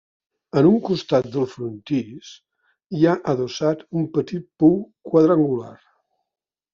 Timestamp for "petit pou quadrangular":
4.15-5.75